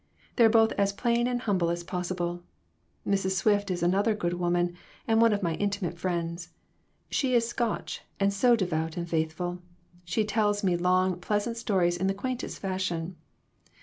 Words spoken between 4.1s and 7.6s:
good woman, and one of my intimate friends. She is